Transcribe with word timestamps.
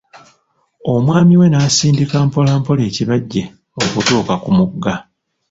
Omwami 0.93 1.33
we 1.39 1.47
n'asindika 1.49 2.15
mpola 2.27 2.51
mpola 2.59 2.81
ekibajje 2.89 3.43
okutuuka 3.83 4.33
ku 4.43 4.49
mugga. 4.57 4.93